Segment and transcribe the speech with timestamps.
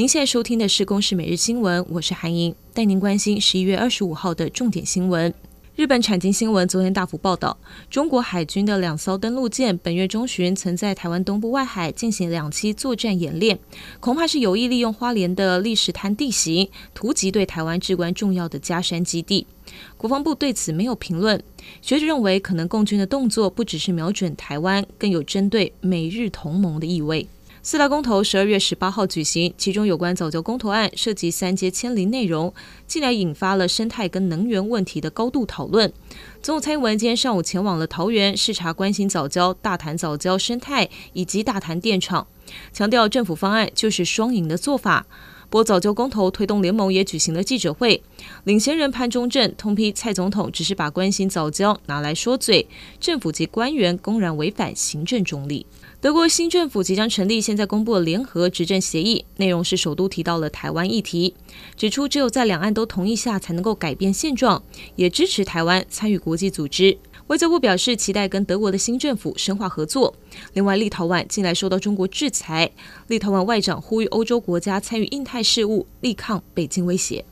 [0.00, 5.34] 您现在收听的是《公视每日新闻》，我是韩莹，带您关心十一月二十五号的重点新闻。
[5.76, 7.54] 日本产经新闻昨天大幅报道，
[7.90, 13.58] 中国海军的两艘登陆舰本月中旬曾在台湾东部外海进行两栖作战演练，
[14.00, 19.46] 恐怕是有意利用花莲的砾石滩地形，突击对台湾至关重要的加山基地。
[19.98, 21.38] 国防部对此没有评论。
[21.82, 27.26] 学者认为，可能共军的动作不只是瞄准台湾，更有针对美日同盟的意味。
[27.62, 32.54] 四大公投十二月十八号举行，其中有关早教公投案涉及三阶迁离内容，
[32.86, 35.92] 近来引发了生态跟能源问题的高度讨论。
[36.40, 42.26] 总统蔡英文今天上午前往了桃园视察关心早教、大潭早教生态以及大潭电厂，
[42.72, 45.06] 强调政府方案就是双赢的做法。
[45.50, 48.00] 不过藻礁公投推动联盟也举行了记者会，
[48.44, 52.68] 领先人潘中正痛批蔡总统只是把关心早教拿来说嘴，
[53.00, 55.66] 政府及官员公然违反行政中立。
[56.00, 61.34] 德国新政府即将成立，现在公布了联合执政协议，内容是首度提到了台湾议题，
[61.76, 64.62] 指出只有在两岸都同意下才能够改变现状，
[64.94, 66.96] 也支持台湾参与国际组织。
[67.30, 70.12] 外交部表示期待跟德国的新政府深化合作。
[70.54, 72.68] 另外，立陶宛近来受到中国制裁，
[73.06, 77.24] 立陶宛外长呼吁欧洲国家参与印太事务，力抗北京威胁。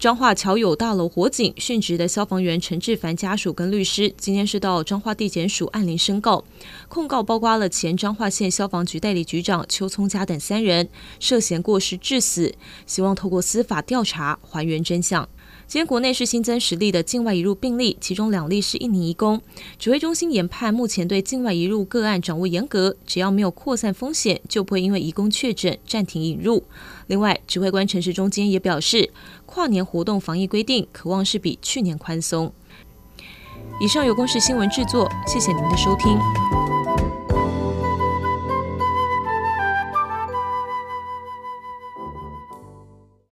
[0.00, 6.42] 彰化桥友大楼火警，殉职的消防员陈志凡家属跟律师今天是到彰化地检署按铃申告，
[6.88, 10.88] 控告包括了前彰化县消防局代理局长邱聪家等三人
[11.20, 12.54] 涉嫌过失致死，
[12.86, 15.28] 希望透过司法调查还原真相。
[15.72, 19.40] 今天国内是新增十例的境外移入病例，其中两例是印尼移工。
[19.78, 26.62] 指挥中心研判，目前对境外移入个案掌握严格，只要没有扩散风险，就不会因为移工确诊暂停引入。
[27.06, 29.08] 另外，指挥官陈时中间也表示，
[29.46, 32.52] 跨年活动防疫规定可望是比去年宽松。
[33.80, 36.61] 以上由公视新闻制作，谢谢您的收听。